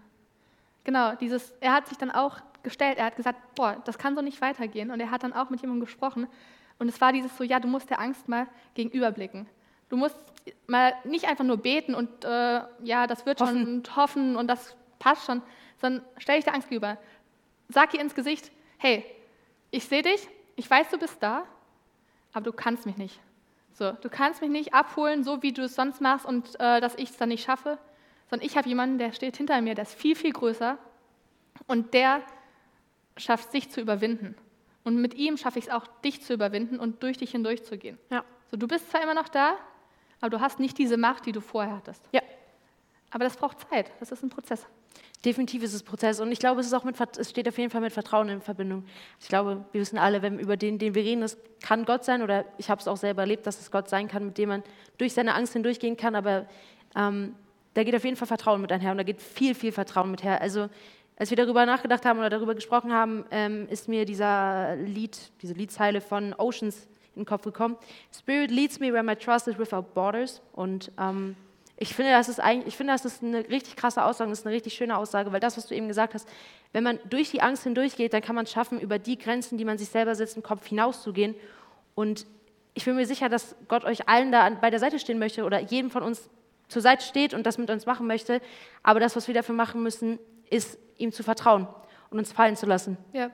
Genau, 0.84 1.14
dieses, 1.14 1.52
er 1.60 1.74
hat 1.74 1.88
sich 1.88 1.98
dann 1.98 2.10
auch 2.10 2.38
gestellt, 2.62 2.98
er 2.98 3.06
hat 3.06 3.16
gesagt, 3.16 3.54
boah, 3.54 3.80
das 3.84 3.98
kann 3.98 4.16
so 4.16 4.22
nicht 4.22 4.40
weitergehen. 4.40 4.90
Und 4.90 5.00
er 5.00 5.10
hat 5.10 5.22
dann 5.22 5.32
auch 5.32 5.50
mit 5.50 5.60
jemandem 5.60 5.84
gesprochen. 5.84 6.26
Und 6.78 6.88
es 6.88 7.00
war 7.00 7.12
dieses 7.12 7.36
so, 7.36 7.44
ja, 7.44 7.60
du 7.60 7.68
musst 7.68 7.90
der 7.90 8.00
Angst 8.00 8.28
mal 8.28 8.46
gegenüberblicken. 8.74 9.46
Du 9.88 9.96
musst 9.96 10.16
mal 10.66 10.94
nicht 11.04 11.28
einfach 11.28 11.44
nur 11.44 11.58
beten 11.58 11.94
und 11.94 12.24
äh, 12.24 12.62
ja, 12.82 13.06
das 13.06 13.26
wird 13.26 13.40
hoffen. 13.40 13.62
schon 13.62 13.74
und 13.74 13.96
hoffen 13.96 14.36
und 14.36 14.48
das 14.48 14.74
passt 14.98 15.26
schon, 15.26 15.42
sondern 15.80 16.04
stell 16.18 16.36
dich 16.36 16.44
der 16.44 16.54
Angst 16.54 16.68
gegenüber. 16.68 16.98
Sag 17.68 17.94
ihr 17.94 18.00
ins 18.00 18.14
Gesicht, 18.14 18.50
hey, 18.78 19.04
ich 19.70 19.84
sehe 19.84 20.02
dich, 20.02 20.28
ich 20.56 20.68
weiß, 20.68 20.90
du 20.90 20.98
bist 20.98 21.22
da, 21.22 21.44
aber 22.32 22.44
du 22.44 22.52
kannst 22.52 22.86
mich 22.86 22.96
nicht. 22.96 23.20
So, 23.72 23.92
du 23.92 24.08
kannst 24.08 24.40
mich 24.42 24.50
nicht 24.50 24.74
abholen, 24.74 25.24
so 25.24 25.42
wie 25.42 25.52
du 25.52 25.62
es 25.62 25.74
sonst 25.74 26.00
machst 26.00 26.26
und 26.26 26.60
äh, 26.60 26.80
dass 26.80 26.94
ich 26.96 27.10
es 27.10 27.16
dann 27.16 27.30
nicht 27.30 27.44
schaffe 27.44 27.78
sondern 28.32 28.46
ich 28.46 28.56
habe 28.56 28.66
jemanden, 28.66 28.96
der 28.96 29.12
steht 29.12 29.36
hinter 29.36 29.60
mir, 29.60 29.74
der 29.74 29.82
ist 29.82 29.94
viel, 29.94 30.16
viel 30.16 30.32
größer 30.32 30.78
und 31.66 31.92
der 31.92 32.22
schafft 33.18 33.52
sich 33.52 33.68
zu 33.68 33.82
überwinden. 33.82 34.34
Und 34.84 34.96
mit 34.96 35.12
ihm 35.12 35.36
schaffe 35.36 35.58
ich 35.58 35.66
es 35.66 35.70
auch, 35.70 35.86
dich 36.02 36.22
zu 36.22 36.32
überwinden 36.32 36.80
und 36.80 37.02
durch 37.02 37.18
dich 37.18 37.32
hindurch 37.32 37.62
zu 37.62 37.76
gehen. 37.76 37.98
Ja. 38.08 38.24
So, 38.50 38.56
du 38.56 38.66
bist 38.66 38.90
zwar 38.90 39.02
immer 39.02 39.12
noch 39.12 39.28
da, 39.28 39.58
aber 40.22 40.30
du 40.30 40.40
hast 40.40 40.60
nicht 40.60 40.78
diese 40.78 40.96
Macht, 40.96 41.26
die 41.26 41.32
du 41.32 41.42
vorher 41.42 41.76
hattest. 41.76 42.08
Ja. 42.12 42.22
Aber 43.12 43.24
das 43.24 43.36
braucht 43.36 43.58
Zeit, 43.68 43.92
das 44.00 44.10
ist 44.10 44.22
ein 44.22 44.30
Prozess. 44.30 44.66
Definitiv 45.24 45.62
ist 45.62 45.74
es 45.74 45.82
Prozess 45.84 46.18
und 46.18 46.32
ich 46.32 46.40
glaube, 46.40 46.60
es 46.60 46.66
ist 46.66 46.72
auch 46.72 46.82
mit, 46.82 46.96
es 47.16 47.30
steht 47.30 47.46
auf 47.46 47.56
jeden 47.56 47.70
Fall 47.70 47.80
mit 47.80 47.92
Vertrauen 47.92 48.28
in 48.28 48.40
Verbindung. 48.40 48.84
Ich 49.20 49.28
glaube, 49.28 49.64
wir 49.70 49.80
wissen 49.80 49.98
alle, 49.98 50.20
wenn 50.22 50.40
über 50.40 50.56
den, 50.56 50.78
den 50.78 50.96
wir 50.96 51.04
reden, 51.04 51.22
es 51.22 51.38
kann 51.60 51.84
Gott 51.84 52.04
sein 52.04 52.22
oder 52.22 52.44
ich 52.58 52.70
habe 52.70 52.80
es 52.80 52.88
auch 52.88 52.96
selber 52.96 53.22
erlebt, 53.22 53.46
dass 53.46 53.60
es 53.60 53.70
Gott 53.70 53.88
sein 53.88 54.08
kann, 54.08 54.26
mit 54.26 54.38
dem 54.38 54.48
man 54.48 54.62
durch 54.98 55.12
seine 55.12 55.34
Angst 55.34 55.52
hindurchgehen 55.52 55.96
kann. 55.96 56.16
Aber 56.16 56.46
ähm, 56.96 57.36
da 57.74 57.84
geht 57.84 57.94
auf 57.94 58.04
jeden 58.04 58.16
Fall 58.16 58.26
Vertrauen 58.26 58.60
mit 58.60 58.72
einher 58.72 58.90
und 58.90 58.98
da 58.98 59.04
geht 59.04 59.22
viel, 59.22 59.54
viel 59.54 59.70
Vertrauen 59.70 60.10
mit 60.10 60.24
her. 60.24 60.40
Also 60.40 60.68
als 61.16 61.30
wir 61.30 61.36
darüber 61.36 61.66
nachgedacht 61.66 62.04
haben 62.04 62.18
oder 62.18 62.30
darüber 62.30 62.54
gesprochen 62.54 62.92
haben, 62.92 63.24
ähm, 63.30 63.68
ist 63.68 63.88
mir 63.88 64.04
dieser 64.04 64.74
Lied, 64.74 65.30
diese 65.40 65.54
Liedzeile 65.54 66.00
von 66.00 66.34
Oceans 66.34 66.88
in 67.14 67.22
den 67.22 67.26
Kopf 67.26 67.44
gekommen. 67.44 67.76
Spirit 68.12 68.50
leads 68.50 68.80
me 68.80 68.92
where 68.92 69.04
my 69.04 69.14
trust 69.14 69.46
is 69.46 69.56
without 69.58 69.84
borders. 69.94 70.40
Und 70.52 70.90
ähm, 70.98 71.36
ich 71.82 71.96
finde, 71.96 72.12
das 72.12 72.28
ist 72.28 72.38
eigentlich, 72.38 72.68
ich 72.68 72.76
finde, 72.76 72.92
das 72.92 73.04
ist 73.04 73.24
eine 73.24 73.40
richtig 73.48 73.74
krasse 73.74 74.04
Aussage, 74.04 74.30
das 74.30 74.38
ist 74.38 74.46
eine 74.46 74.54
richtig 74.54 74.72
schöne 74.74 74.96
Aussage, 74.96 75.32
weil 75.32 75.40
das, 75.40 75.56
was 75.56 75.66
du 75.66 75.74
eben 75.74 75.88
gesagt 75.88 76.14
hast, 76.14 76.28
wenn 76.72 76.84
man 76.84 77.00
durch 77.10 77.32
die 77.32 77.42
Angst 77.42 77.64
hindurchgeht, 77.64 78.12
dann 78.12 78.22
kann 78.22 78.36
man 78.36 78.44
es 78.44 78.52
schaffen, 78.52 78.80
über 78.80 79.00
die 79.00 79.18
Grenzen, 79.18 79.58
die 79.58 79.64
man 79.64 79.78
sich 79.78 79.88
selber 79.88 80.14
setzt, 80.14 80.36
im 80.36 80.44
Kopf 80.44 80.64
hinauszugehen. 80.64 81.34
Und 81.96 82.24
ich 82.74 82.84
bin 82.84 82.94
mir 82.94 83.04
sicher, 83.04 83.28
dass 83.28 83.56
Gott 83.66 83.84
euch 83.84 84.08
allen 84.08 84.30
da 84.30 84.48
bei 84.50 84.70
der 84.70 84.78
Seite 84.78 85.00
stehen 85.00 85.18
möchte 85.18 85.42
oder 85.42 85.58
jedem 85.58 85.90
von 85.90 86.04
uns 86.04 86.30
zur 86.68 86.82
Seite 86.82 87.04
steht 87.04 87.34
und 87.34 87.46
das 87.46 87.58
mit 87.58 87.68
uns 87.68 87.84
machen 87.84 88.06
möchte. 88.06 88.40
Aber 88.84 89.00
das, 89.00 89.16
was 89.16 89.26
wir 89.26 89.34
dafür 89.34 89.56
machen 89.56 89.82
müssen, 89.82 90.20
ist 90.50 90.78
ihm 90.98 91.10
zu 91.10 91.24
vertrauen 91.24 91.66
und 92.10 92.18
uns 92.20 92.30
fallen 92.30 92.54
zu 92.54 92.66
lassen. 92.66 92.96
Ja, 93.12 93.32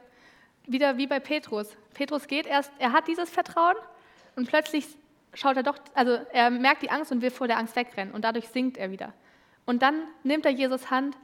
wieder 0.67 0.97
wie 0.97 1.07
bei 1.07 1.21
Petrus. 1.21 1.77
Petrus 1.93 2.27
geht 2.27 2.47
erst, 2.47 2.73
er 2.79 2.93
hat 2.93 3.09
dieses 3.09 3.29
Vertrauen 3.29 3.77
und 4.37 4.49
plötzlich 4.49 4.87
schaut 5.39 5.57
er 5.57 5.63
doch, 5.63 5.79
also 5.95 6.19
er 6.33 6.51
merkt 6.51 6.83
die 6.83 6.91
Angst 6.91 7.13
und 7.13 7.23
will 7.23 7.31
vor 7.31 7.47
der 7.47 7.59
Angst 7.59 7.77
wegrennen 7.77 8.13
und 8.13 8.23
dadurch 8.23 8.49
sinkt 8.49 8.77
er 8.77 8.91
wieder. 8.91 9.13
Und 9.67 9.83
dann 9.83 10.03
nimmt 10.25 10.45
er 10.45 10.51
Jesus 10.51 10.91
Hand, 10.91 11.17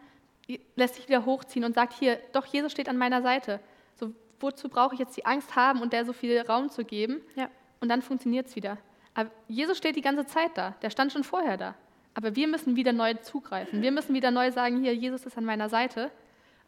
lässt 0.76 0.94
sich 0.94 1.08
wieder 1.08 1.24
hochziehen 1.24 1.64
und 1.64 1.74
sagt 1.74 1.94
hier, 1.94 2.18
doch 2.32 2.46
Jesus 2.46 2.70
steht 2.70 2.88
an 2.88 2.96
meiner 2.96 3.22
Seite. 3.22 3.58
So, 3.96 4.12
wozu 4.38 4.68
brauche 4.68 4.94
ich 4.94 5.00
jetzt 5.00 5.16
die 5.16 5.26
Angst 5.26 5.56
haben 5.56 5.80
und 5.80 5.92
der 5.92 6.04
so 6.04 6.12
viel 6.12 6.40
Raum 6.42 6.70
zu 6.70 6.84
geben? 6.84 7.22
Ja. 7.34 7.48
Und 7.80 7.88
dann 7.88 8.02
funktioniert 8.02 8.46
es 8.46 8.54
wieder. 8.54 8.78
Aber 9.14 9.30
Jesus 9.48 9.78
steht 9.78 9.96
die 9.96 10.00
ganze 10.00 10.26
Zeit 10.26 10.52
da, 10.54 10.74
der 10.82 10.90
stand 10.90 11.12
schon 11.12 11.24
vorher 11.24 11.56
da. 11.56 11.74
Aber 12.14 12.36
wir 12.36 12.46
müssen 12.46 12.76
wieder 12.76 12.92
neu 12.92 13.14
zugreifen. 13.14 13.82
Wir 13.82 13.90
müssen 13.90 14.14
wieder 14.14 14.30
neu 14.30 14.52
sagen, 14.52 14.80
hier, 14.80 14.94
Jesus 14.94 15.26
ist 15.26 15.36
an 15.36 15.44
meiner 15.44 15.68
Seite. 15.68 16.12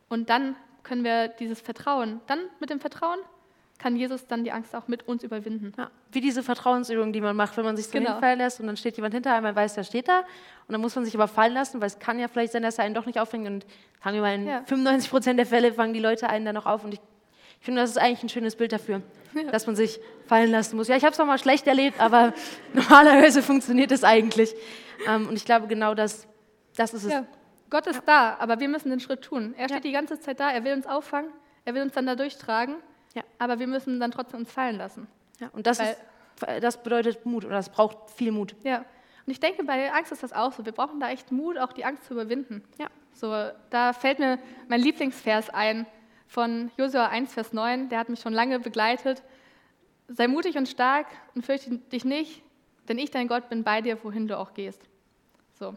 Und 0.08 0.30
dann 0.30 0.56
können 0.82 1.04
wir 1.04 1.28
dieses 1.28 1.60
Vertrauen, 1.60 2.20
dann 2.26 2.40
mit 2.58 2.70
dem 2.70 2.80
Vertrauen 2.80 3.18
kann 3.78 3.96
Jesus 3.96 4.26
dann 4.26 4.44
die 4.44 4.52
Angst 4.52 4.74
auch 4.74 4.88
mit 4.88 5.06
uns 5.08 5.22
überwinden. 5.22 5.72
Ja, 5.76 5.90
wie 6.12 6.20
diese 6.20 6.42
Vertrauensübung, 6.42 7.12
die 7.12 7.20
man 7.20 7.36
macht, 7.36 7.56
wenn 7.56 7.64
man 7.64 7.76
sich 7.76 7.86
so 7.86 7.92
genau. 7.92 8.12
hinfallen 8.12 8.38
lässt 8.38 8.60
und 8.60 8.66
dann 8.66 8.76
steht 8.76 8.96
jemand 8.96 9.14
hinter 9.14 9.32
einem, 9.34 9.44
man 9.44 9.56
weiß, 9.56 9.74
der 9.74 9.84
steht 9.84 10.08
da 10.08 10.20
und 10.20 10.72
dann 10.72 10.80
muss 10.80 10.94
man 10.94 11.04
sich 11.04 11.14
aber 11.14 11.28
fallen 11.28 11.54
lassen, 11.54 11.80
weil 11.80 11.88
es 11.88 11.98
kann 11.98 12.18
ja 12.18 12.28
vielleicht 12.28 12.52
sein, 12.52 12.62
dass 12.62 12.78
er 12.78 12.84
einen 12.84 12.94
doch 12.94 13.06
nicht 13.06 13.18
auffängt 13.18 13.46
und 13.46 13.66
sagen 14.02 14.14
wir 14.14 14.22
mal, 14.22 14.34
in 14.34 14.46
ja. 14.46 14.62
95 14.64 15.10
Prozent 15.10 15.38
der 15.38 15.46
Fälle 15.46 15.72
fangen 15.72 15.92
die 15.92 16.00
Leute 16.00 16.28
einen 16.28 16.44
dann 16.44 16.54
noch 16.54 16.66
auf 16.66 16.84
und 16.84 16.94
ich, 16.94 17.00
ich 17.60 17.64
finde, 17.64 17.80
das 17.80 17.90
ist 17.90 17.98
eigentlich 17.98 18.22
ein 18.22 18.28
schönes 18.28 18.56
Bild 18.56 18.72
dafür, 18.72 19.02
ja. 19.34 19.50
dass 19.50 19.66
man 19.66 19.76
sich 19.76 20.00
fallen 20.26 20.50
lassen 20.50 20.76
muss. 20.76 20.88
Ja, 20.88 20.96
ich 20.96 21.04
habe 21.04 21.12
es 21.12 21.20
auch 21.20 21.26
mal 21.26 21.38
schlecht 21.38 21.66
erlebt, 21.66 22.00
aber 22.00 22.32
normalerweise 22.72 23.42
funktioniert 23.42 23.92
es 23.92 24.04
eigentlich. 24.04 24.54
Ähm, 25.06 25.28
und 25.28 25.36
ich 25.36 25.44
glaube, 25.44 25.66
genau 25.66 25.94
das, 25.94 26.26
das 26.76 26.94
ist 26.94 27.04
es. 27.04 27.14
Gott 27.68 27.86
ist 27.88 28.02
da, 28.06 28.36
aber 28.38 28.60
wir 28.60 28.68
müssen 28.68 28.90
den 28.90 29.00
Schritt 29.00 29.22
tun. 29.22 29.54
Er 29.58 29.68
steht 29.68 29.84
die 29.84 29.92
ganze 29.92 30.20
Zeit 30.20 30.38
da, 30.38 30.50
er 30.50 30.62
will 30.64 30.72
uns 30.72 30.86
auffangen, 30.86 31.30
er 31.64 31.74
will 31.74 31.82
uns 31.82 31.94
dann 31.94 32.06
da 32.06 32.14
durchtragen, 32.14 32.76
ja. 33.16 33.22
aber 33.38 33.58
wir 33.58 33.66
müssen 33.66 33.98
dann 33.98 34.10
trotzdem 34.10 34.40
uns 34.40 34.52
fallen 34.52 34.76
lassen. 34.76 35.08
Ja, 35.40 35.48
und 35.52 35.66
das, 35.66 35.80
ist, 35.80 35.96
das 36.60 36.82
bedeutet 36.82 37.26
Mut 37.26 37.44
oder 37.44 37.56
das 37.56 37.70
braucht 37.70 38.10
viel 38.10 38.30
Mut. 38.30 38.54
Ja, 38.62 38.78
und 39.26 39.32
ich 39.32 39.40
denke, 39.40 39.64
bei 39.64 39.92
Angst 39.92 40.12
ist 40.12 40.22
das 40.22 40.32
auch 40.32 40.52
so. 40.52 40.64
Wir 40.64 40.72
brauchen 40.72 41.00
da 41.00 41.10
echt 41.10 41.32
Mut, 41.32 41.58
auch 41.58 41.72
die 41.72 41.84
Angst 41.84 42.04
zu 42.04 42.14
überwinden. 42.14 42.62
Ja. 42.78 42.86
So, 43.12 43.50
da 43.70 43.92
fällt 43.92 44.18
mir 44.20 44.38
mein 44.68 44.80
Lieblingsvers 44.80 45.50
ein 45.50 45.86
von 46.28 46.70
Josua 46.76 47.06
1, 47.06 47.34
Vers 47.34 47.52
9, 47.52 47.88
der 47.88 47.98
hat 47.98 48.08
mich 48.08 48.20
schon 48.20 48.32
lange 48.32 48.60
begleitet. 48.60 49.22
Sei 50.08 50.28
mutig 50.28 50.56
und 50.56 50.68
stark 50.68 51.06
und 51.34 51.44
fürchte 51.44 51.78
dich 51.78 52.04
nicht, 52.04 52.42
denn 52.88 52.98
ich, 52.98 53.10
dein 53.10 53.26
Gott, 53.26 53.48
bin 53.48 53.64
bei 53.64 53.80
dir, 53.80 54.02
wohin 54.04 54.28
du 54.28 54.38
auch 54.38 54.54
gehst. 54.54 54.82
So. 55.58 55.74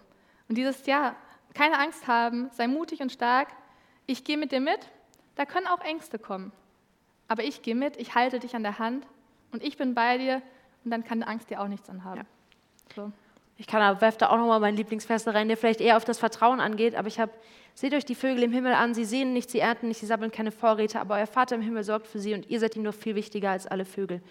Und 0.48 0.58
dieses 0.58 0.86
Ja, 0.86 1.16
keine 1.54 1.80
Angst 1.80 2.08
haben, 2.08 2.50
sei 2.52 2.68
mutig 2.68 3.02
und 3.02 3.12
stark, 3.12 3.50
ich 4.06 4.24
gehe 4.24 4.38
mit 4.38 4.52
dir 4.52 4.60
mit, 4.60 4.80
da 5.36 5.46
können 5.46 5.68
auch 5.68 5.82
Ängste 5.82 6.20
kommen. 6.20 6.52
Aber 7.30 7.44
ich 7.44 7.62
gehe 7.62 7.76
mit, 7.76 7.96
ich 7.96 8.16
halte 8.16 8.40
dich 8.40 8.56
an 8.56 8.64
der 8.64 8.80
Hand 8.80 9.08
und 9.54 9.64
ich 9.64 9.78
bin 9.78 9.94
bei 9.94 10.18
dir 10.18 10.42
und 10.84 10.92
dann 10.92 11.06
kann 11.06 11.24
Angst 11.24 11.50
dir 11.50 11.62
auch 11.62 11.68
nichts 11.68 11.90
anhaben. 11.90 12.22
Ja. 12.22 12.26
So. 12.96 13.12
Ich 13.56 13.68
kann 13.68 13.82
aber 13.82 14.02
werfe 14.02 14.18
da 14.18 14.30
auch 14.30 14.38
nochmal 14.38 14.60
meinen 14.60 14.78
Lieblingsvers 14.78 15.28
rein, 15.28 15.48
der 15.48 15.58
vielleicht 15.58 15.80
eher 15.80 15.98
auf 15.98 16.06
das 16.06 16.18
Vertrauen 16.18 16.60
angeht, 16.60 16.96
aber 16.96 17.08
ich 17.08 17.20
habe, 17.20 17.32
seht 17.76 17.94
euch 17.94 18.06
die 18.06 18.16
Vögel 18.16 18.44
im 18.44 18.52
Himmel 18.52 18.74
an, 18.74 18.94
sie 18.94 19.06
sehen 19.06 19.34
nicht, 19.34 19.52
sie 19.52 19.60
ernten 19.60 19.90
nicht, 19.90 20.00
sie 20.00 20.06
sammeln 20.06 20.32
keine 20.32 20.52
Vorräte, 20.52 21.00
aber 21.00 21.16
euer 21.16 21.28
Vater 21.28 21.56
im 21.56 21.62
Himmel 21.62 21.84
sorgt 21.84 22.08
für 22.08 22.20
sie 22.20 22.34
und 22.34 22.50
ihr 22.50 22.60
seid 22.60 22.76
ihm 22.76 22.84
noch 22.84 22.94
viel 22.94 23.16
wichtiger 23.16 23.52
als 23.52 23.68
alle 23.68 23.86
Vögel. 23.86 24.22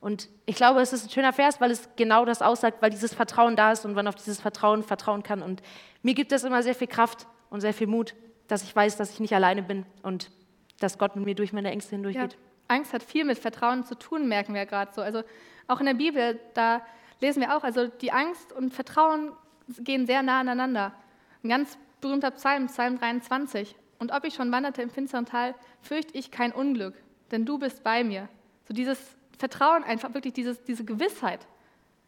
Und 0.00 0.28
ich 0.46 0.56
glaube, 0.56 0.80
es 0.80 0.92
ist 0.92 1.04
ein 1.04 1.10
schöner 1.10 1.32
Vers, 1.32 1.60
weil 1.60 1.70
es 1.70 1.88
genau 1.94 2.24
das 2.24 2.42
aussagt, 2.42 2.82
weil 2.82 2.90
dieses 2.90 3.14
Vertrauen 3.14 3.54
da 3.54 3.70
ist 3.70 3.84
und 3.84 3.94
man 3.94 4.08
auf 4.08 4.16
dieses 4.16 4.40
Vertrauen 4.40 4.82
vertrauen 4.82 5.22
kann. 5.22 5.42
Und 5.42 5.62
mir 6.02 6.14
gibt 6.14 6.32
es 6.32 6.42
immer 6.42 6.64
sehr 6.64 6.74
viel 6.74 6.88
Kraft 6.88 7.28
und 7.50 7.60
sehr 7.60 7.72
viel 7.72 7.86
Mut, 7.86 8.16
dass 8.48 8.64
ich 8.64 8.74
weiß, 8.74 8.96
dass 8.96 9.12
ich 9.12 9.20
nicht 9.20 9.32
alleine 9.32 9.62
bin 9.62 9.86
und 10.02 10.32
dass 10.82 10.98
Gott 10.98 11.16
mit 11.16 11.24
mir 11.24 11.34
durch 11.34 11.52
meine 11.52 11.70
Ängste 11.70 11.96
hindurchgeht. 11.96 12.32
Ja. 12.32 12.38
Angst 12.68 12.92
hat 12.92 13.02
viel 13.02 13.24
mit 13.24 13.38
Vertrauen 13.38 13.84
zu 13.84 13.94
tun, 13.94 14.28
merken 14.28 14.54
wir 14.54 14.66
gerade 14.66 14.92
so. 14.94 15.02
Also 15.02 15.22
auch 15.68 15.80
in 15.80 15.86
der 15.86 15.94
Bibel, 15.94 16.40
da 16.54 16.82
lesen 17.20 17.40
wir 17.40 17.56
auch, 17.56 17.64
also 17.64 17.86
die 17.86 18.12
Angst 18.12 18.52
und 18.52 18.72
Vertrauen 18.72 19.32
gehen 19.78 20.06
sehr 20.06 20.22
nah 20.22 20.40
aneinander. 20.40 20.92
Ein 21.42 21.48
ganz 21.48 21.78
berühmter 22.00 22.30
Psalm, 22.32 22.66
Psalm 22.66 22.98
23. 22.98 23.74
Und 23.98 24.12
ob 24.12 24.24
ich 24.24 24.34
schon 24.34 24.50
wanderte 24.50 24.82
im 24.82 24.90
finsteren 24.90 25.26
Tal, 25.26 25.54
fürchte 25.80 26.16
ich 26.18 26.30
kein 26.30 26.52
Unglück, 26.52 26.94
denn 27.30 27.46
du 27.46 27.58
bist 27.58 27.84
bei 27.84 28.02
mir. 28.04 28.28
So 28.66 28.74
dieses 28.74 28.98
Vertrauen, 29.38 29.84
einfach 29.84 30.14
wirklich 30.14 30.34
dieses, 30.34 30.62
diese 30.64 30.84
Gewissheit. 30.84 31.46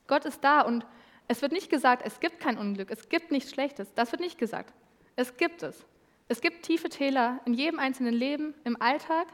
Gott 0.06 0.24
ist 0.24 0.42
da 0.42 0.62
und 0.62 0.84
es 1.28 1.40
wird 1.40 1.52
nicht 1.52 1.70
gesagt, 1.70 2.02
es 2.04 2.20
gibt 2.20 2.40
kein 2.40 2.58
Unglück, 2.58 2.90
es 2.90 3.08
gibt 3.08 3.30
nichts 3.30 3.50
Schlechtes. 3.50 3.92
Das 3.94 4.12
wird 4.12 4.20
nicht 4.20 4.38
gesagt. 4.38 4.74
Es 5.16 5.36
gibt 5.36 5.62
es. 5.62 5.86
Es 6.28 6.40
gibt 6.40 6.64
tiefe 6.64 6.88
Täler 6.88 7.40
in 7.44 7.54
jedem 7.54 7.78
einzelnen 7.78 8.14
Leben, 8.14 8.54
im 8.64 8.80
Alltag, 8.80 9.26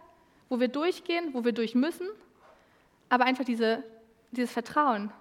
wo 0.49 0.59
wir 0.59 0.69
durchgehen, 0.69 1.33
wo 1.33 1.45
wir 1.45 1.53
durch 1.53 1.75
müssen, 1.75 2.09
aber 3.09 3.25
einfach 3.25 3.45
diese, 3.45 3.85
dieses 4.33 4.53
Vertrauen, 4.53 5.13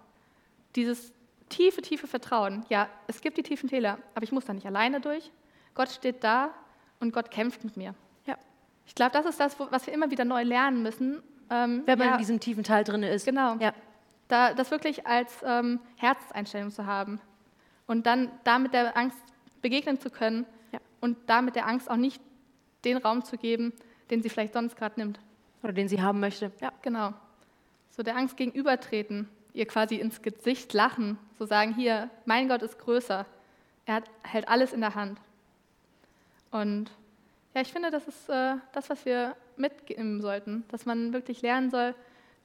dieses 0.75 1.13
tiefe, 1.49 1.81
tiefe 1.81 2.07
Vertrauen. 2.07 2.65
Ja, 2.69 2.89
es 3.07 3.21
gibt 3.21 3.37
die 3.37 3.43
tiefen 3.43 3.69
Täler, 3.69 3.99
aber 4.15 4.23
ich 4.23 4.31
muss 4.31 4.45
da 4.45 4.53
nicht 4.53 4.65
alleine 4.65 4.99
durch. 4.99 5.31
Gott 5.75 5.89
steht 5.89 6.23
da 6.23 6.53
und 6.99 7.13
Gott 7.13 7.31
kämpft 7.31 7.63
mit 7.63 7.77
mir. 7.77 7.93
Ja. 8.25 8.37
Ich 8.85 8.95
glaube, 8.95 9.11
das 9.11 9.25
ist 9.25 9.39
das, 9.39 9.59
was 9.59 9.85
wir 9.85 9.93
immer 9.93 10.09
wieder 10.11 10.25
neu 10.25 10.43
lernen 10.43 10.81
müssen, 10.81 11.21
ähm, 11.49 11.83
Wenn 11.85 11.97
man 11.97 12.07
ja, 12.07 12.13
in 12.13 12.19
diesem 12.19 12.39
tiefen 12.39 12.63
Teil 12.63 12.83
drin 12.83 13.03
ist. 13.03 13.25
Genau. 13.25 13.55
Ja. 13.55 13.73
Da, 14.27 14.53
das 14.53 14.69
wirklich 14.71 15.07
als 15.07 15.41
ähm, 15.43 15.79
Herzenseinstellung 15.97 16.71
zu 16.71 16.85
haben 16.85 17.19
und 17.87 18.05
dann 18.05 18.31
damit 18.43 18.73
der 18.73 18.95
Angst 18.95 19.17
begegnen 19.61 19.99
zu 19.99 20.09
können. 20.09 20.45
Und 21.01 21.17
damit 21.27 21.55
der 21.55 21.67
Angst 21.67 21.89
auch 21.89 21.97
nicht 21.97 22.21
den 22.85 22.97
Raum 22.97 23.23
zu 23.23 23.37
geben, 23.37 23.73
den 24.09 24.21
sie 24.21 24.29
vielleicht 24.29 24.53
sonst 24.53 24.75
gerade 24.75 24.99
nimmt. 24.99 25.19
Oder 25.63 25.73
den 25.73 25.89
sie 25.89 26.01
haben 26.01 26.19
möchte. 26.19 26.51
Ja, 26.61 26.71
genau. 26.81 27.13
So 27.89 28.03
der 28.03 28.15
Angst 28.15 28.37
gegenübertreten, 28.37 29.27
ihr 29.53 29.65
quasi 29.65 29.95
ins 29.95 30.21
Gesicht 30.21 30.73
lachen, 30.73 31.17
so 31.37 31.45
sagen, 31.45 31.73
hier, 31.73 32.09
mein 32.25 32.47
Gott 32.47 32.61
ist 32.61 32.79
größer, 32.79 33.25
er 33.85 33.93
hat, 33.93 34.09
hält 34.23 34.47
alles 34.47 34.71
in 34.71 34.81
der 34.81 34.95
Hand. 34.95 35.19
Und 36.51 36.91
ja, 37.53 37.61
ich 37.61 37.71
finde, 37.71 37.91
das 37.91 38.07
ist 38.07 38.29
äh, 38.29 38.55
das, 38.71 38.89
was 38.89 39.05
wir 39.05 39.35
mitgeben 39.57 40.21
sollten, 40.21 40.63
dass 40.69 40.85
man 40.85 41.13
wirklich 41.13 41.41
lernen 41.41 41.69
soll, 41.69 41.95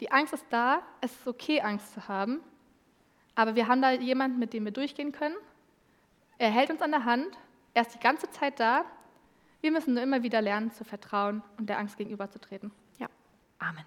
die 0.00 0.10
Angst 0.10 0.32
ist 0.32 0.46
da, 0.50 0.82
es 1.00 1.12
ist 1.12 1.26
okay, 1.26 1.60
Angst 1.60 1.94
zu 1.94 2.08
haben, 2.08 2.40
aber 3.34 3.54
wir 3.54 3.68
haben 3.68 3.80
da 3.80 3.92
jemanden, 3.92 4.38
mit 4.38 4.52
dem 4.52 4.64
wir 4.64 4.72
durchgehen 4.72 5.12
können. 5.12 5.36
Er 6.38 6.50
hält 6.50 6.70
uns 6.70 6.82
an 6.82 6.90
der 6.90 7.04
Hand, 7.04 7.38
er 7.74 7.82
ist 7.82 7.94
die 7.94 8.00
ganze 8.00 8.30
Zeit 8.30 8.60
da. 8.60 8.84
Wir 9.60 9.72
müssen 9.72 9.94
nur 9.94 10.02
immer 10.02 10.22
wieder 10.22 10.40
lernen 10.40 10.70
zu 10.70 10.84
vertrauen 10.84 11.42
und 11.58 11.68
der 11.68 11.78
Angst 11.78 11.96
gegenüberzutreten. 11.96 12.70
Ja, 12.98 13.08
Amen. 13.58 13.84